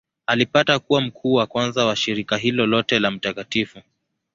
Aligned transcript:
Alipata 0.25 0.79
kuwa 0.79 1.01
mkuu 1.01 1.33
wa 1.33 1.47
kwanza 1.47 1.85
wa 1.85 1.95
shirika 1.95 2.37
hilo 2.37 2.65
lote 2.65 2.99
la 2.99 3.11
Mt. 3.11 3.55